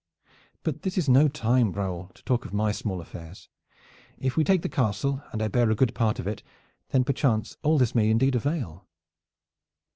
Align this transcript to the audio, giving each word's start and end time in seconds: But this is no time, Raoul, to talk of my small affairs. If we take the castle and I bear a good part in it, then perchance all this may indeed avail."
But 0.63 0.81
this 0.81 0.97
is 0.97 1.07
no 1.07 1.27
time, 1.27 1.73
Raoul, 1.73 2.09
to 2.15 2.23
talk 2.23 2.43
of 2.43 2.55
my 2.55 2.71
small 2.71 3.01
affairs. 3.01 3.49
If 4.17 4.35
we 4.35 4.43
take 4.43 4.63
the 4.63 4.67
castle 4.67 5.21
and 5.31 5.43
I 5.43 5.47
bear 5.47 5.69
a 5.69 5.75
good 5.75 5.93
part 5.93 6.19
in 6.19 6.27
it, 6.27 6.41
then 6.89 7.03
perchance 7.03 7.55
all 7.61 7.77
this 7.77 7.93
may 7.93 8.09
indeed 8.09 8.33
avail." 8.33 8.87